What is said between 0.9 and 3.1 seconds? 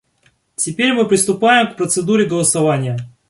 мы приступаем к процедуре голосования.